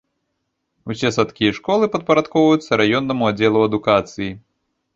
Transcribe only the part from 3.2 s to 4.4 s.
аддзелу адукацыі.